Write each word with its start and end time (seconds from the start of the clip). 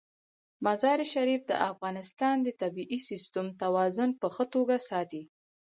مزارشریف 0.65 1.41
د 1.47 1.53
افغانستان 1.71 2.35
د 2.43 2.47
طبعي 2.61 2.99
سیسټم 3.09 3.45
توازن 3.61 4.09
په 4.21 4.27
ښه 4.35 4.45
توګه 4.55 4.75
ساتي. 4.89 5.23